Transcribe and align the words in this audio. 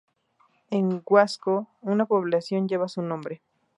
En 0.71 1.03
Huasco, 1.05 1.67
una 1.81 2.07
población 2.07 2.67
lleva 2.67 2.87
su 2.87 3.03
nombre. 3.03 3.43